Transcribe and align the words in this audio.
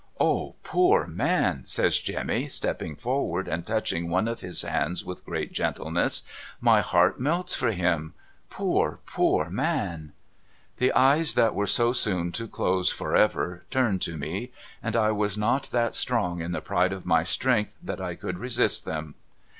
'Ah 0.19 0.53
poor 0.63 1.05
man!' 1.05 1.61
says 1.67 1.99
Jemmy 1.99 2.47
stepping 2.47 2.95
forward 2.95 3.47
and 3.47 3.67
touching 3.67 4.09
one 4.09 4.27
of 4.27 4.41
his 4.41 4.63
hands 4.63 5.05
with 5.05 5.23
great 5.23 5.51
gentleness.' 5.53 6.23
My 6.69 6.81
heart 6.81 7.19
melts 7.19 7.53
for 7.53 7.69
him. 7.69 8.15
Poor, 8.49 8.97
poor 9.05 9.51
man!' 9.51 10.13
The 10.79 10.91
eyes 10.93 11.35
that 11.35 11.53
were 11.53 11.67
so 11.67 11.93
soon 11.93 12.31
to 12.31 12.47
close 12.47 12.89
for 12.91 13.15
ever 13.15 13.63
turned 13.69 14.01
to 14.01 14.17
me, 14.17 14.51
and 14.81 14.95
I 14.95 15.11
was 15.11 15.37
not 15.37 15.65
that 15.65 15.93
strong 15.93 16.41
in 16.41 16.51
the 16.51 16.61
pride 16.61 16.93
of 16.93 17.05
my 17.05 17.23
strength 17.23 17.75
that 17.83 18.01
I 18.01 18.15
could 18.15 18.39
resist 18.39 18.85
them. 18.85 19.13